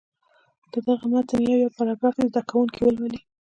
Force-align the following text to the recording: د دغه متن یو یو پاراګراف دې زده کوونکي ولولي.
د 0.71 0.73
دغه 0.87 1.05
متن 1.11 1.41
یو 1.51 1.61
یو 1.63 1.75
پاراګراف 1.77 2.15
دې 2.17 2.25
زده 2.31 2.41
کوونکي 2.49 2.79
ولولي. 2.83 3.19